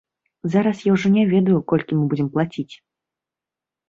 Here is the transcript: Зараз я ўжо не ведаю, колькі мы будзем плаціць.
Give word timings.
Зараз 0.53 0.79
я 0.85 0.93
ўжо 0.95 1.11
не 1.15 1.25
ведаю, 1.33 1.57
колькі 1.71 1.97
мы 1.97 2.07
будзем 2.13 2.31
плаціць. 2.37 2.73